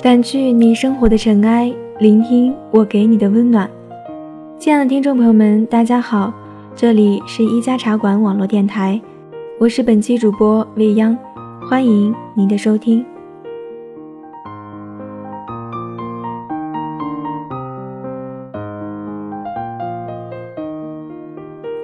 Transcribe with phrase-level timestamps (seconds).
[0.00, 3.68] 掸去你生活的尘埃，聆听我给你的温暖。
[4.56, 6.32] 亲爱的听众朋友们，大家好，
[6.76, 9.00] 这里是一家茶馆网络电台，
[9.58, 11.18] 我是本期主播未央，
[11.68, 13.04] 欢迎您的收听。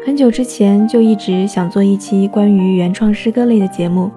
[0.06, 4.08] 很久之前就一直想做一期关于原创诗歌类的节目，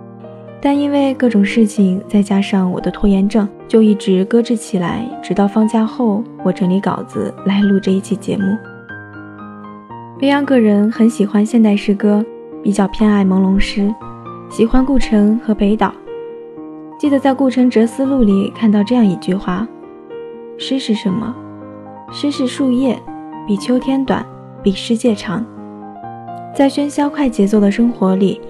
[0.59, 5.07] 但因为各种事情，再加上我的拖延症，就一直搁置起来。
[5.21, 8.43] 直到放假后，我整理稿子来录这一期节目。
[10.19, 12.25] 未央个人很喜欢现代诗歌，
[12.63, 13.93] 比较偏爱朦胧诗，
[14.49, 15.93] 喜欢顾城和北岛。
[16.99, 19.67] 记得在《顾城哲思录》里看到这样一句话
[20.57, 21.35] ：“诗是什么？
[22.11, 22.99] 诗是树叶，
[23.45, 24.25] 比秋天短，
[24.63, 25.45] 比世界长。”
[26.55, 28.41] 在喧嚣快节奏的生活里，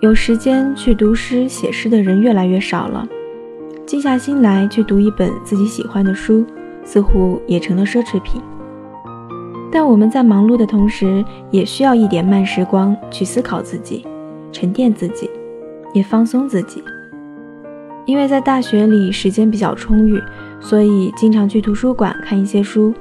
[0.00, 3.06] 有时间去读诗写诗的人越来越少了。
[3.86, 6.44] 静下心来去读一本自己喜欢的书，
[6.84, 8.42] 似乎也成了奢侈品。
[9.72, 14.04] 但我们在忙碌的同时，也需要一点慢时光去思考自己、
[14.52, 15.30] 沉淀自己，
[15.94, 16.82] 也放松自己。
[18.04, 20.20] 因为在大学里时间比较充裕，
[20.60, 22.92] 所以经常去图书馆看一些书，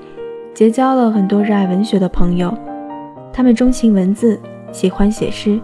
[0.54, 2.56] 结交了很多热爱文学的朋友。
[3.34, 4.40] 他们钟情文字，
[4.72, 5.59] 喜欢写诗。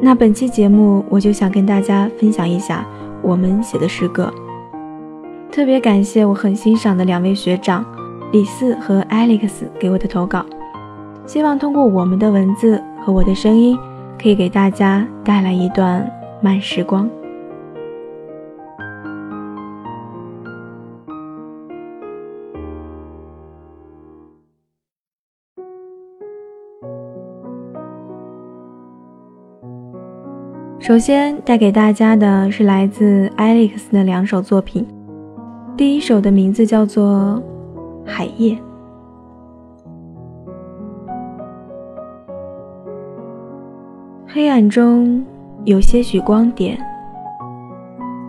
[0.00, 2.84] 那本期节目，我就想跟大家分享一下
[3.22, 4.32] 我们写的诗歌。
[5.50, 7.84] 特别感谢我很欣赏的两位学长
[8.32, 10.44] 李四和 Alex 给我的投稿，
[11.26, 13.78] 希望通过我们的文字和我的声音，
[14.20, 16.10] 可以给大家带来一段
[16.42, 17.08] 慢时光。
[30.86, 34.86] 首先带给大家的是来自 Alex 的两首作品，
[35.78, 37.42] 第一首的名字叫做
[38.06, 38.54] 《海夜》。
[44.26, 45.24] 黑暗中
[45.64, 46.78] 有些许光点，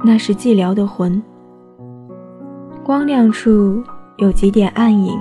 [0.05, 1.21] 那是寂寥的魂；
[2.85, 3.83] 光亮处
[4.15, 5.13] 有几点暗影，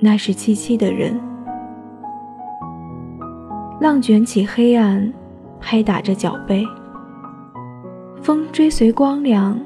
[0.00, 1.14] 那是凄凄的人。
[3.80, 5.12] 浪卷起黑暗。
[5.62, 6.66] 拍打着脚背，
[8.20, 9.58] 风追随光亮，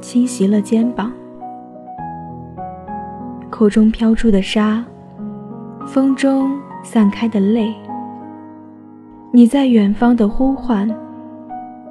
[0.00, 1.12] 侵袭了肩膀。
[3.50, 4.82] 口中飘出的沙，
[5.86, 7.72] 风中散开的泪。
[9.30, 10.88] 你在远方的呼唤，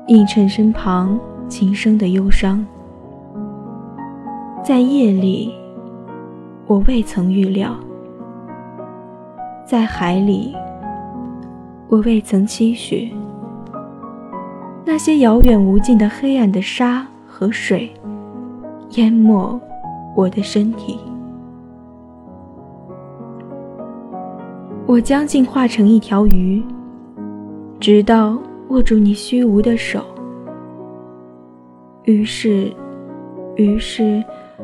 [0.08, 1.18] 映衬身旁
[1.48, 2.66] 琴声的忧伤。
[4.64, 5.54] 在夜里，
[6.66, 7.70] 我未曾预料；
[9.66, 10.56] 在海里，
[11.88, 13.14] 我未曾期许。
[14.90, 17.92] 那些遥远无尽的黑暗的沙和水，
[18.92, 19.60] 淹没
[20.16, 20.98] 我的身体。
[24.86, 26.64] 我将进化成一条鱼，
[27.82, 28.38] 直到
[28.70, 30.06] 握住你虚无的手。
[32.06, 32.72] 于是，
[33.58, 34.24] 于是，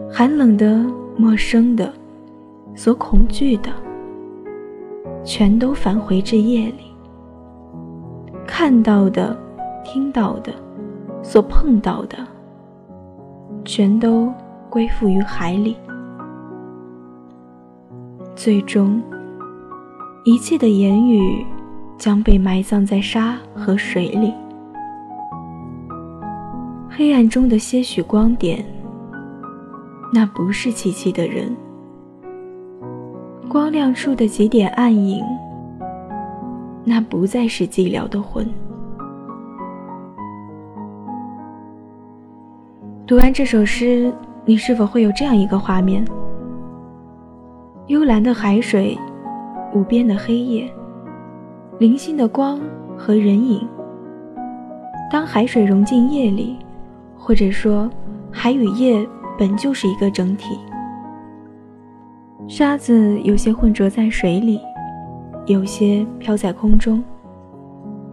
[0.09, 0.85] 寒冷的、
[1.17, 1.91] 陌生的、
[2.73, 3.69] 所恐惧的，
[5.21, 6.95] 全都返回至夜里。
[8.47, 9.42] 看到的。
[9.83, 10.53] 听到的，
[11.21, 12.17] 所碰到的，
[13.63, 14.31] 全都
[14.69, 15.75] 归附于海里。
[18.35, 19.01] 最终，
[20.25, 21.45] 一切的言语
[21.97, 24.33] 将被埋葬在沙和水里。
[26.89, 28.63] 黑暗中的些许光点，
[30.11, 31.55] 那不是凄凄的人；
[33.49, 35.23] 光亮处的几点暗影，
[36.83, 38.47] 那不再是寂寥的魂。
[43.05, 44.13] 读完这首诗，
[44.45, 46.05] 你是否会有这样一个画面：
[47.87, 48.97] 幽蓝的海水，
[49.73, 50.73] 无边的黑夜，
[51.79, 52.61] 零星的光
[52.97, 53.67] 和人影。
[55.11, 56.55] 当海水融进夜里，
[57.17, 57.89] 或者说
[58.31, 59.05] 海与夜
[59.37, 60.57] 本就是一个整体。
[62.47, 64.61] 沙子有些混浊在水里，
[65.45, 67.03] 有些飘在空中，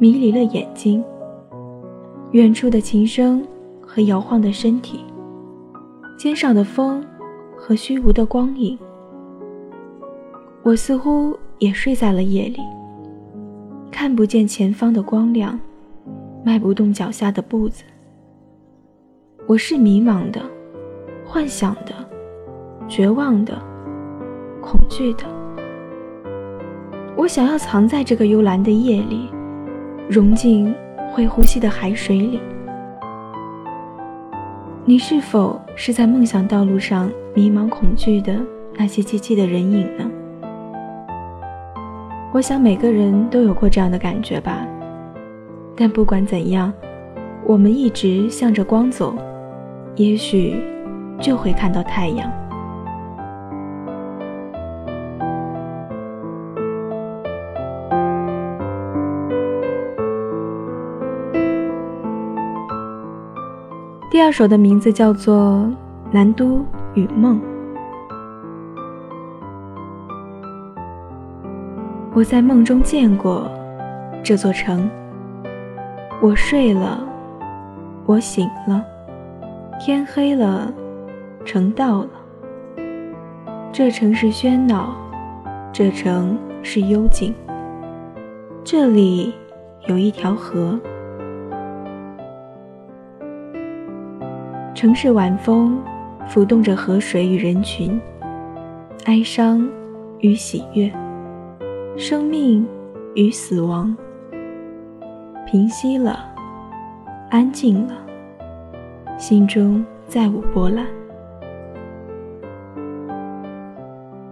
[0.00, 1.02] 迷离了眼睛。
[2.32, 3.40] 远处的琴声。
[3.92, 5.04] 和摇晃的身体，
[6.16, 7.04] 肩上的风
[7.56, 8.78] 和虚无的光影，
[10.62, 12.60] 我似乎也睡在了夜里，
[13.90, 15.58] 看不见前方的光亮，
[16.44, 17.82] 迈不动脚下的步子。
[19.48, 20.40] 我是迷茫的，
[21.26, 21.92] 幻想的，
[22.86, 23.60] 绝望的，
[24.62, 25.24] 恐惧的。
[27.16, 29.28] 我想要藏在这个幽蓝的夜里，
[30.08, 30.72] 融进
[31.12, 32.38] 会呼吸的海水里。
[34.90, 38.36] 你是否是在梦想道路上迷茫恐惧的
[38.76, 40.04] 那些寂寂的人影呢？
[42.34, 44.66] 我想每个人都有过这样的感觉吧。
[45.76, 46.72] 但不管怎样，
[47.46, 49.14] 我们一直向着光走，
[49.94, 50.60] 也许
[51.20, 52.28] 就会看到太阳。
[64.10, 65.36] 第二首的名字叫做
[66.10, 67.40] 《南都与梦》。
[72.12, 73.48] 我在梦中见过
[74.20, 74.90] 这座城。
[76.20, 77.06] 我睡了，
[78.04, 78.84] 我醒了，
[79.78, 80.72] 天黑了，
[81.44, 82.08] 城到了。
[83.70, 84.92] 这城是喧闹，
[85.72, 87.32] 这城是幽静。
[88.64, 89.32] 这里
[89.86, 90.76] 有一条河。
[94.80, 95.78] 城市晚风
[96.26, 98.00] 浮动着河水与人群，
[99.04, 99.68] 哀伤
[100.20, 100.90] 与喜悦，
[101.98, 102.66] 生命
[103.14, 103.94] 与死亡。
[105.46, 106.24] 平息了，
[107.28, 107.92] 安静了，
[109.18, 110.86] 心中再无波澜。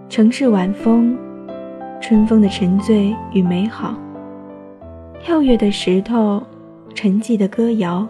[0.09, 1.15] 城市晚风，
[2.01, 3.93] 春风的沉醉与美好，
[5.21, 6.41] 跳跃的石头，
[6.95, 8.07] 沉寂的歌谣。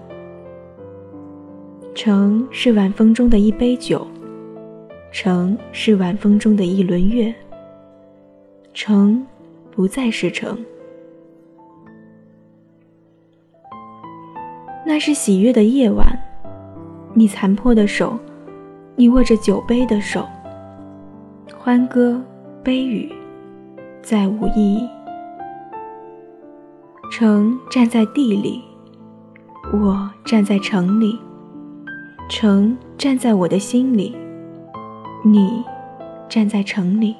[1.95, 4.07] 城是晚风中的一杯酒，
[5.11, 7.33] 城是晚风中的一轮月。
[8.73, 9.25] 城
[9.71, 10.57] 不再是城，
[14.85, 16.07] 那是喜悦的夜晚。
[17.13, 18.17] 你残破的手，
[18.95, 20.25] 你握着酒杯的手，
[21.57, 22.21] 欢歌
[22.63, 23.11] 悲语，
[24.01, 24.87] 再无意义。
[27.11, 28.61] 城站在地里，
[29.73, 31.19] 我站在城里。
[32.29, 34.15] 城站在我的心里，
[35.25, 35.65] 你
[36.29, 37.15] 站在城里。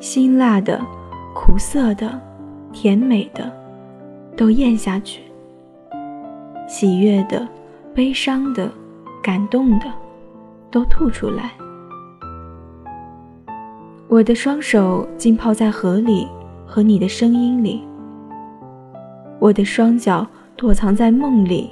[0.00, 0.80] 辛辣的、
[1.34, 2.18] 苦涩的、
[2.72, 3.52] 甜美的，
[4.34, 5.20] 都咽下去；
[6.66, 7.46] 喜悦的、
[7.94, 8.72] 悲伤的、
[9.22, 9.84] 感动的，
[10.70, 11.52] 都吐出来。
[14.08, 16.26] 我的双手浸泡在河里
[16.66, 17.84] 和你的声音里，
[19.38, 20.26] 我的双脚
[20.56, 21.70] 躲藏在梦里。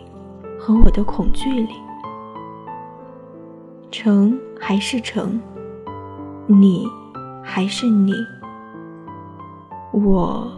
[0.58, 1.74] 和我的恐惧里，
[3.90, 5.40] 城还是城，
[6.46, 6.86] 你
[7.42, 8.12] 还是你，
[9.92, 10.50] 我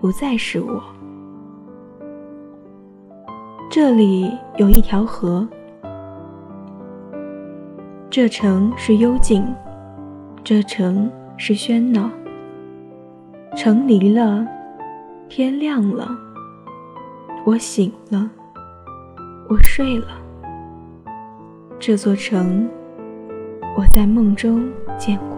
[0.00, 0.82] 不再是我。
[3.68, 5.46] 这里有一条河，
[8.08, 9.44] 这城是幽静，
[10.44, 12.08] 这城是喧闹。
[13.56, 14.46] 城离了，
[15.28, 16.08] 天亮了，
[17.44, 18.30] 我醒了。
[19.52, 20.06] 我睡了，
[21.78, 22.66] 这座城，
[23.76, 24.66] 我在梦中
[24.96, 25.36] 见过。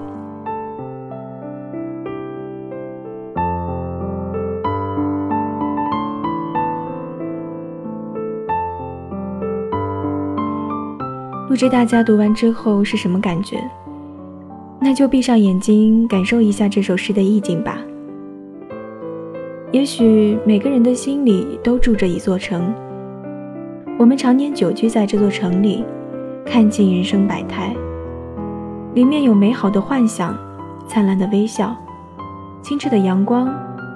[11.48, 13.58] 不知大家读完之后是什么感觉？
[14.80, 17.78] 那就闭上眼睛，感受一下这首诗的意境吧。
[19.72, 22.72] 也许每个人的心里都住着一座城。
[23.96, 25.84] 我们常年久居在这座城里，
[26.44, 27.72] 看尽人生百态。
[28.92, 30.36] 里面有美好的幻想，
[30.88, 31.74] 灿烂的微笑，
[32.60, 33.48] 清澈的阳光，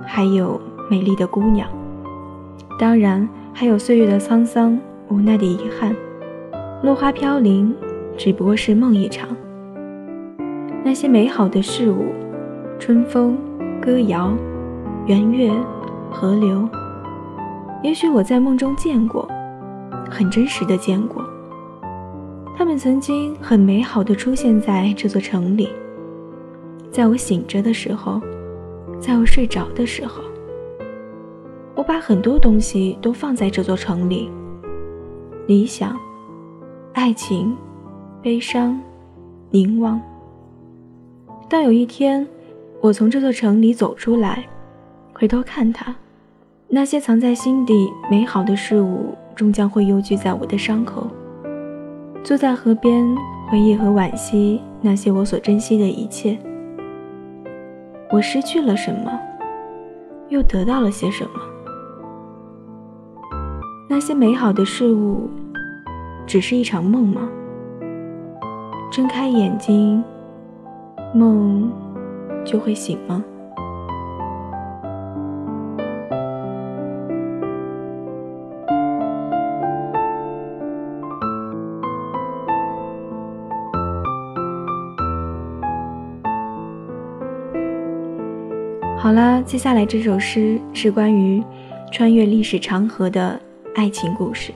[0.06, 1.68] 还有美丽的姑娘。
[2.78, 4.78] 当然，还有岁月的沧桑，
[5.08, 5.94] 无奈的遗憾。
[6.84, 7.74] 落花飘零，
[8.16, 9.28] 只不过是梦一场。
[10.84, 12.06] 那些美好的事物，
[12.78, 13.36] 春风、
[13.82, 14.32] 歌谣、
[15.06, 15.52] 圆月、
[16.08, 16.68] 河流，
[17.82, 19.28] 也许我在梦中见过。
[20.10, 21.24] 很真实的见过，
[22.56, 25.68] 他们曾经很美好的出现在这座城里。
[26.90, 28.20] 在我醒着的时候，
[28.98, 30.22] 在我睡着的时候，
[31.74, 34.30] 我把很多东西都放在这座城里：
[35.46, 35.96] 理想、
[36.94, 37.54] 爱情、
[38.22, 38.80] 悲伤、
[39.50, 40.00] 凝望。
[41.48, 42.26] 当有一天，
[42.80, 44.48] 我从这座城里走出来，
[45.12, 45.94] 回头看它，
[46.68, 49.14] 那些藏在心底美好的事物。
[49.38, 51.06] 终将会幽居在我的伤口。
[52.24, 53.06] 坐在河边，
[53.48, 56.36] 回忆和惋惜那些我所珍惜的一切。
[58.10, 59.16] 我失去了什么，
[60.28, 61.30] 又得到了些什么？
[63.88, 65.30] 那些美好的事物，
[66.26, 67.28] 只是一场梦吗？
[68.90, 70.02] 睁开眼睛，
[71.14, 71.70] 梦
[72.44, 73.24] 就会醒吗？
[89.48, 91.42] 接下来这首诗是关于
[91.90, 93.40] 穿越历史长河的
[93.74, 94.52] 爱情故事，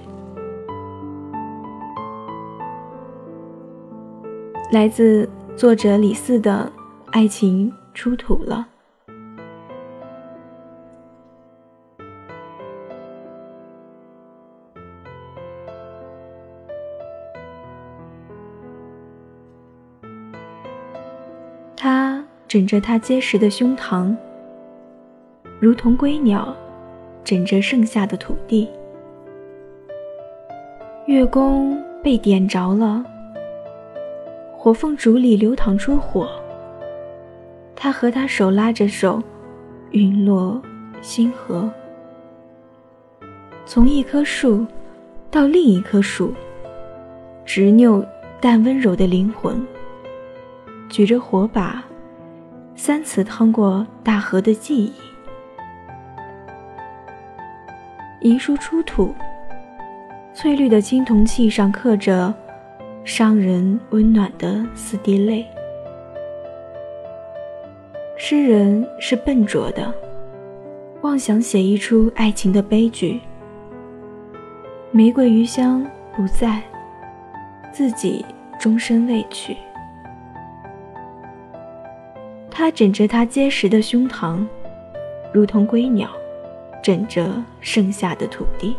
[4.71, 6.71] 来自作者李四的
[7.11, 8.69] 《爱情出土了》。
[21.75, 24.15] 他枕着他结实的胸膛。
[25.63, 26.53] 如同归鸟，
[27.23, 28.69] 枕着剩下的土地。
[31.07, 33.05] 月宫被点着了，
[34.57, 36.29] 火凤烛里流淌出火。
[37.77, 39.23] 他和他手拉着手，
[39.93, 40.61] 陨落
[41.01, 41.71] 星河。
[43.65, 44.67] 从一棵树
[45.31, 46.35] 到另一棵树，
[47.45, 48.05] 执拗
[48.41, 49.65] 但温柔的灵魂，
[50.89, 51.85] 举着火把，
[52.75, 54.93] 三次趟过大河的记忆。
[58.23, 59.13] 遗书出土，
[60.33, 62.33] 翠绿的青铜器上刻着
[63.03, 65.45] 伤人温暖的四滴泪。
[68.17, 69.93] 诗人是笨拙的，
[71.01, 73.21] 妄想写一出爱情的悲剧。
[74.93, 76.63] 玫瑰余香不在，
[77.73, 78.25] 自己
[78.57, 79.57] 终身未娶。
[82.49, 84.47] 他枕着他结实的胸膛，
[85.33, 86.09] 如同归鸟。
[86.83, 88.77] 枕着剩下的土地。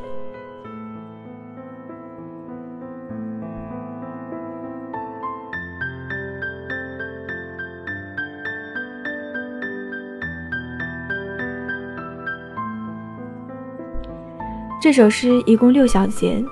[14.81, 16.43] 这首诗一共六小节，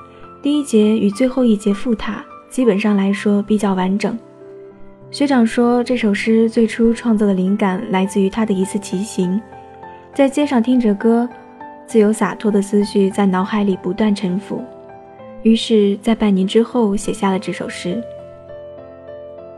[0.41, 4.17] 第一节与最后一节附沓，基本上来说比较完整。
[5.11, 9.39] 学长说，这首诗最初创作的灵感来自于他的一次骑行，
[10.13, 11.27] 在街上听着歌。
[11.91, 14.63] 自由洒脱的思绪在脑海里不断沉浮，
[15.43, 18.01] 于是，在半年之后写下了这首诗。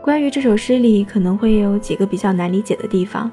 [0.02, 3.30] 关于这首诗里可能会有几个比较难理解的地方，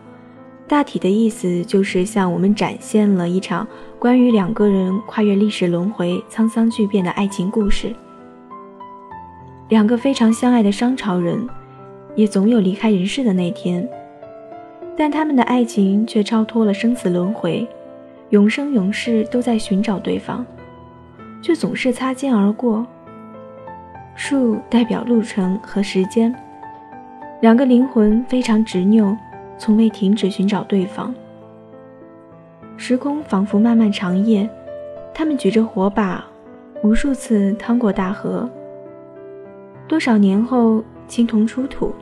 [0.68, 3.68] 大体的意思就是向我们展现了一场
[3.98, 7.92] 关于两个人跨越历史轮回、沧桑巨变的爱情故事。
[9.70, 11.50] 两个非常相爱的商朝人，
[12.14, 13.90] 也总有离开人世的那天，
[14.96, 17.68] 但他们的爱情却超脱了生死轮回。
[18.32, 20.46] 永生永世都在寻找对方，
[21.42, 22.86] 却总是擦肩而过。
[24.16, 26.34] 树代表路程和时间，
[27.42, 29.18] 两个灵魂非常执拗，
[29.58, 31.14] 从未停止寻找对方。
[32.78, 34.50] 时空仿佛漫漫长夜，
[35.14, 36.24] 他们举着火把，
[36.84, 38.50] 无数次趟过大河。
[39.90, 41.94] 多少年后，青铜出土，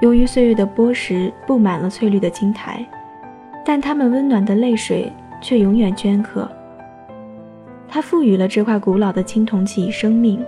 [0.00, 2.84] 由于岁月的剥蚀，布满了翠绿的青苔，
[3.64, 5.12] 但他们温暖的泪水。
[5.40, 6.48] 却永远镌刻。
[7.88, 10.44] 他赋予了这块古老的青铜器生命。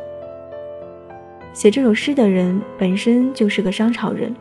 [1.52, 4.34] 写这首诗的人本身就是个商朝人，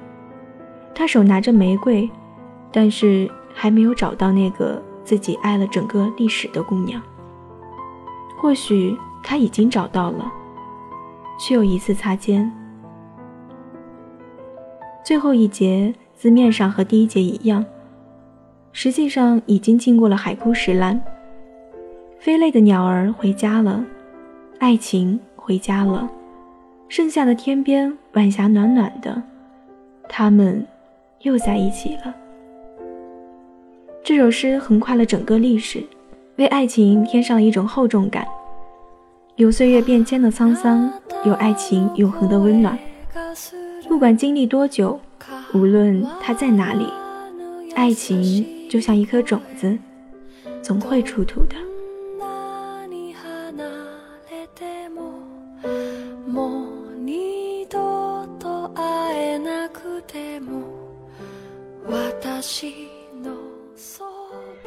[0.94, 2.10] 他手拿着玫瑰，
[2.72, 7.02] 但是还没有找到那个自己爱了整个历史的姑娘。
[8.40, 10.32] 或许他已经找到了，
[11.40, 12.52] 却又一次擦肩。
[15.04, 17.66] 最后一节字面上和第一节一样。
[18.80, 21.02] 实际上已经经过了海枯石烂。
[22.20, 23.84] 飞累的鸟儿回家了，
[24.60, 26.08] 爱情回家了，
[26.88, 29.20] 剩下的天边晚霞暖暖的，
[30.08, 30.64] 他们
[31.24, 32.14] 又在一起了。
[34.04, 35.84] 这首诗横跨了整个历史，
[36.36, 38.28] 为爱情添上了一种厚重感，
[39.38, 40.88] 有岁月变迁的沧桑，
[41.26, 42.78] 有爱情永恒的温暖。
[43.88, 45.00] 不管经历多久，
[45.56, 46.86] 无论它在哪里，
[47.74, 48.46] 爱情。
[48.70, 49.78] 就像一颗种子，
[50.62, 51.56] 总会出土的。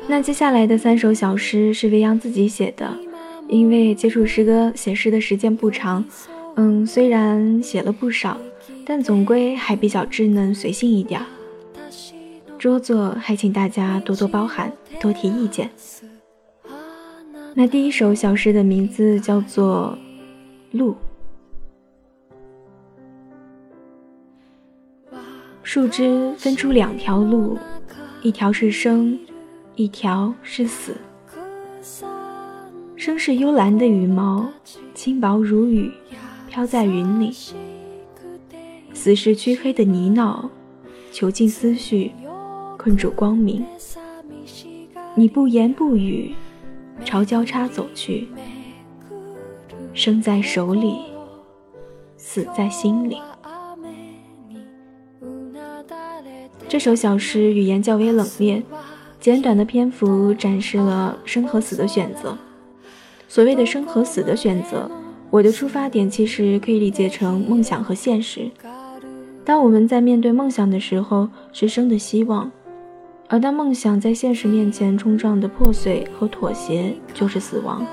[0.09, 2.93] 那接下来的三首小诗是未央自己写的，
[3.49, 6.05] 因为接触诗歌写诗的时间不长，
[6.57, 8.37] 嗯，虽然写了不少，
[8.85, 11.25] 但总归还比较稚嫩随性一点。
[12.61, 15.71] 拙作还请大家多多包涵，多提意见。
[17.55, 19.97] 那第一首小诗的名字叫做
[20.79, 20.95] 《路》，
[25.63, 27.57] 树枝分出两条路，
[28.21, 29.19] 一条是生，
[29.75, 30.95] 一条是死。
[32.95, 34.47] 生是幽蓝的羽毛，
[34.95, 35.91] 轻薄如雨，
[36.47, 37.33] 飘在云里；
[38.93, 40.51] 死是黢黑的泥淖，
[41.11, 42.13] 囚禁思绪。
[42.81, 43.63] 困住光明。
[45.15, 46.35] 你不言不语，
[47.05, 48.27] 朝交叉走去，
[49.93, 50.97] 生在手里，
[52.17, 53.19] 死在心里。
[56.67, 58.63] 这首小诗语言较为冷冽，
[59.21, 62.35] 简短的篇幅展示了生和死的选择。
[63.29, 64.91] 所谓的生和死的选择，
[65.29, 68.51] 我的出发点其实可以理解成梦想和现实。
[69.45, 72.51] 当我们在面对梦想的时候，是生的希望；
[73.33, 77.87] 而当梦想在现实面前冲撞的破碎和妥协，就是死亡。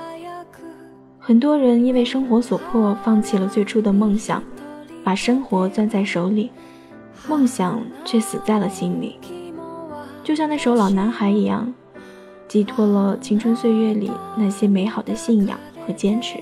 [1.16, 4.42] 很多人因为生活所迫，放弃了最初的梦想，
[5.04, 6.50] 把生活攥在手里。
[7.28, 9.16] 梦想却死在了心里，
[10.24, 11.72] 就像那首《老男孩》一样，
[12.48, 16.38] 寄托了青春岁月里那些美好的信仰和坚持。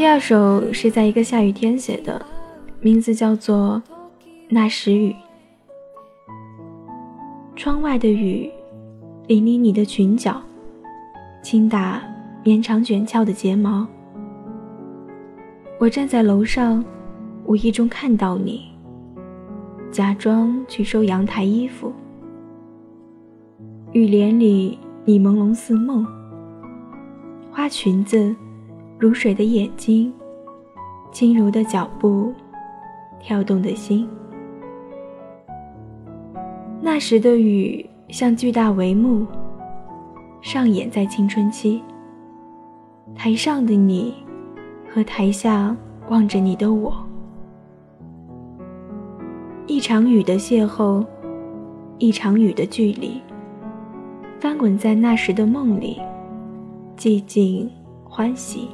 [0.00, 2.24] 第二首是在一个下雨天写的，
[2.80, 3.82] 名字叫做
[4.48, 5.12] 《那时雨》。
[7.54, 8.50] 窗外的雨，
[9.26, 10.40] 淋漓你的裙角，
[11.42, 12.02] 轻打
[12.42, 13.86] 绵长卷翘的睫毛。
[15.78, 16.82] 我站在楼上，
[17.44, 18.70] 无意中看到你，
[19.92, 21.92] 假装去收阳台衣服。
[23.92, 26.06] 雨帘里，你朦胧似梦，
[27.52, 28.34] 花裙子，
[29.00, 30.12] 如水的眼睛，
[31.10, 32.34] 轻柔的脚步，
[33.18, 34.06] 跳动的心。
[36.82, 39.26] 那时的雨像巨大帷幕，
[40.42, 41.82] 上演在青春期。
[43.14, 44.12] 台上的你，
[44.92, 45.74] 和台下
[46.10, 46.94] 望着你的我，
[49.66, 51.02] 一场雨的邂逅，
[51.96, 53.18] 一场雨的距离，
[54.38, 55.98] 翻滚在那时的梦里，
[56.98, 57.70] 寂静
[58.04, 58.68] 欢喜。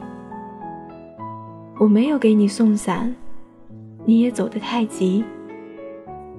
[1.79, 3.15] 我没有给你送伞，
[4.05, 5.25] 你也走得太急。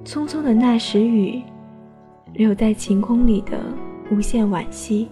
[0.04, 1.42] 匆匆的那时雨。
[2.34, 3.58] 留在晴空里的
[4.10, 5.08] 无限惋惜。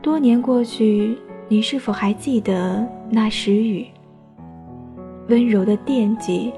[0.00, 1.16] 多年过去，
[1.48, 3.86] 你是否还记得那时雨？
[5.28, 6.50] 温柔的惦记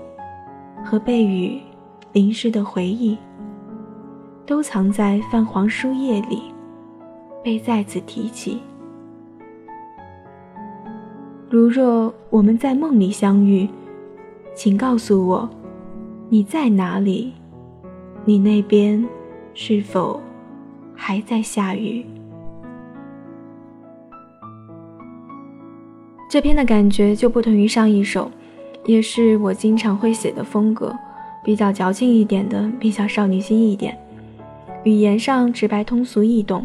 [0.84, 1.60] 和被雨
[2.12, 3.18] 淋湿的回忆，
[4.46, 6.42] 都藏在泛黄书页里，
[7.42, 8.60] 被再次提起。
[11.52, 13.68] 如若我们在梦里相遇，
[14.54, 15.46] 请告诉我，
[16.30, 17.34] 你在哪里？
[18.24, 19.06] 你那边
[19.52, 20.18] 是否
[20.94, 22.06] 还在下雨？
[26.30, 28.30] 这篇的感觉就不同于上一首，
[28.86, 30.96] 也是我经常会写的风格，
[31.44, 33.94] 比较矫情一点的，比较少女心一点，
[34.84, 36.64] 语言上直白通俗易懂。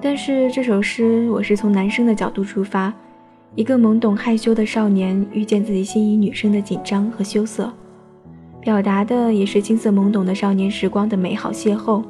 [0.00, 2.94] 但是这首诗我是从男生的角度出发，
[3.54, 7.70] 一个懵懂害羞的少年遇见自己心仪女生的紧张和羞涩。
[8.60, 12.02] 表达的也是青涩懵懂的少年时光的美好邂逅，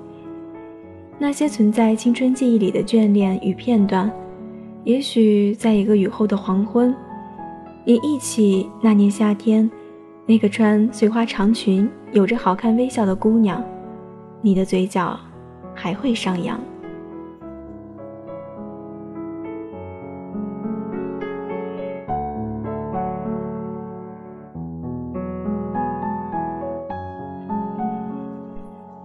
[1.19, 4.13] 那些存在青春记忆里的眷恋与片段，
[4.85, 6.95] 也许在一个雨后的黄昏，
[7.85, 9.69] 你忆起那年夏天，
[10.27, 13.65] 那个穿碎花长裙、有着好看微笑的姑娘，
[14.43, 15.19] 你的嘴角
[15.75, 16.61] 还会上扬。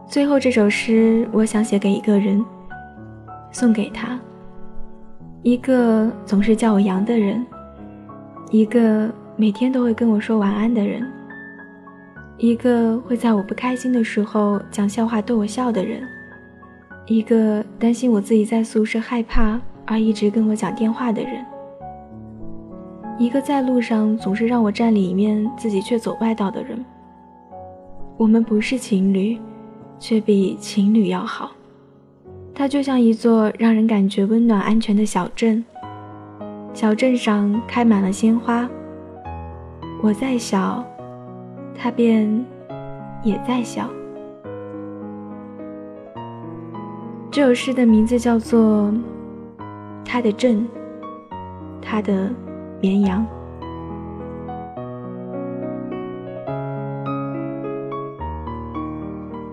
[0.08, 2.44] 最后这首诗，我想写给一个人，
[3.52, 4.18] 送给他，
[5.44, 7.46] 一个总是叫我杨的人，
[8.50, 11.06] 一个每天都会跟我说晚安的人，
[12.38, 16.02] 一个会在我不开心的时候讲笑话逗我笑的人，
[17.06, 21.46] 一个担心我自己在宿舍害怕而一直跟我讲电话的人，
[23.20, 26.84] 一个在路上总是让我站里面自己却走外道的人。
[28.16, 29.38] 我们不是情侣。
[30.00, 31.52] 却比情侣要好，
[32.54, 35.64] 它就像一座让人感觉温暖安全的小镇。
[36.74, 38.70] 小镇上开满了鲜花，
[40.02, 40.86] 我在小，
[41.76, 42.46] 它便
[43.24, 43.90] 也在小。
[47.32, 48.92] 这首诗的名字叫做
[50.06, 50.68] 《他的镇》，
[51.82, 52.32] 他的
[52.80, 53.26] 绵羊。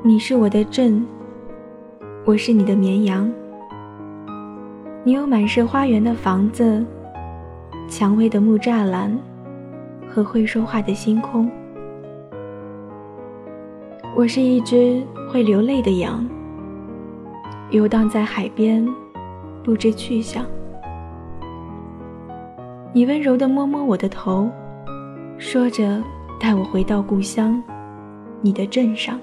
[0.07, 1.03] 你是我的镇，
[2.27, 3.33] 我是你的绵羊。
[5.03, 6.85] 你有满是花园的房子，
[7.89, 9.19] 蔷薇的木栅栏
[10.07, 11.51] 和会说话的星空。
[14.15, 16.23] 我是一只会流泪的羊，
[17.71, 18.87] 游荡在海边，
[19.63, 20.45] 不知去向。
[22.93, 24.51] 你温柔地摸摸我的头，
[25.39, 26.03] 说着
[26.39, 27.59] 带我回到故乡，
[28.43, 29.19] 你的镇上。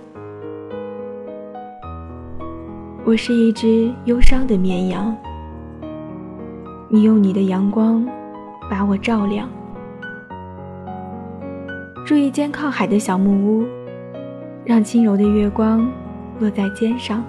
[3.12, 5.13] 我是一只忧伤的绵羊，
[6.88, 8.08] 你用你的阳光
[8.69, 9.50] 把我照亮。
[12.06, 13.65] 住一间靠海的小木屋，
[14.63, 15.86] 让轻柔的月光
[16.39, 17.21] 落在肩上。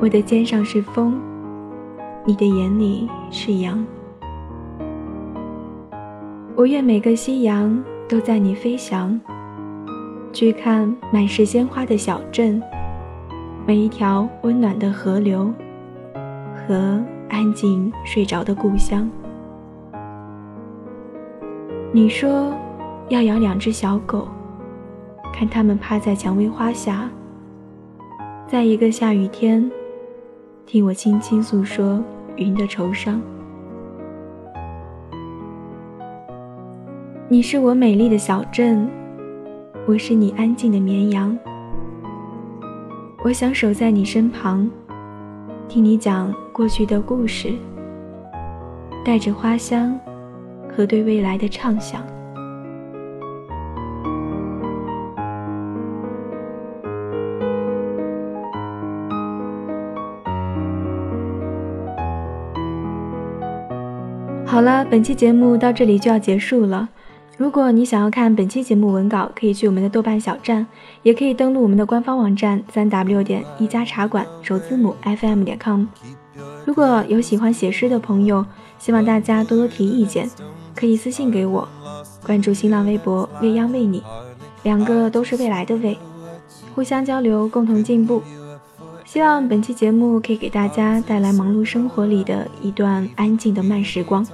[0.00, 1.18] 我的肩上是风，
[2.26, 3.82] 你的眼里是阳。
[6.54, 9.18] 我愿每个夕阳都在你飞翔，
[10.30, 12.62] 去看满是鲜花的小镇，
[13.64, 15.48] 每一条温暖的河流
[16.52, 19.08] 和安静睡着的故乡。
[21.92, 22.52] 你说
[23.08, 24.26] 要养两只小狗，
[25.32, 27.08] 看它们趴在蔷薇花下，
[28.48, 29.70] 在一个下雨天，
[30.66, 32.02] 听我轻轻诉说
[32.34, 33.22] 云的愁伤。
[37.28, 38.90] 你是我美丽的小镇，
[39.86, 41.38] 我是你安静的绵羊。
[43.24, 44.68] 我想守在你身旁，
[45.68, 47.52] 听你讲过去的故事，
[49.04, 49.98] 带着花香。
[50.74, 52.00] 和对未来的畅想。
[64.46, 66.88] 好了，本期节目到这里就要结束了。
[67.38, 70.66] 如果你想要看本期节目文稿，可以去我们的豆瓣小站，
[71.02, 75.86] 也可以登录我们的官方网站三 w 点一家茶馆首字母 fm 点 com。
[76.64, 78.44] 如果有喜欢写诗的朋友，
[78.78, 80.28] 希望大家多多提意见。
[80.74, 81.68] 可以私信给我，
[82.24, 84.02] 关注新浪微博“未央为你”，
[84.64, 85.98] 两个都是未来的未，
[86.74, 88.22] 互相交流，共同进步。
[89.04, 94.26] 希望本期节目可以给大家带来忙碌生活里的一段安静的慢时光。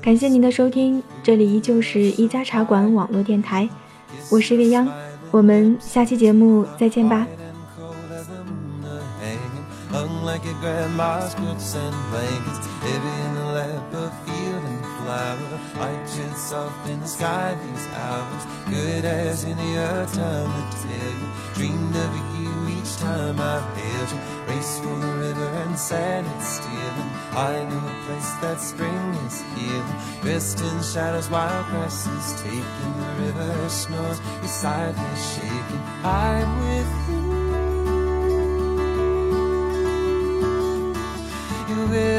[0.00, 3.68] 感谢您的收听，这里依旧是一家茶馆网络电台，
[4.30, 4.88] 我是未央，
[5.30, 7.26] 我们下期节目再见吧。
[15.08, 21.28] flower Watching soft in the sky these hours Good as any other time to tell you
[21.54, 26.60] Dreamed of you each time I held you Race for the river and sand it's
[26.60, 29.84] stealing I know a place that spring is here.
[30.22, 34.20] Dressed in shadows, wild grasses Taking the river snores.
[34.40, 37.28] Beside the shaking I'm with you.
[41.68, 42.17] You will